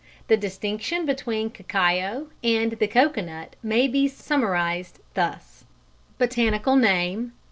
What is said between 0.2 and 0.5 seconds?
The